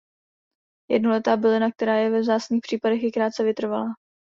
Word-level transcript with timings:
Jednoletá 0.89 1.37
bylina 1.37 1.71
která 1.71 1.95
je 1.95 2.09
ve 2.09 2.19
vzácných 2.19 2.61
případech 2.61 3.03
i 3.03 3.11
krátce 3.11 3.43
vytrvalá. 3.43 3.85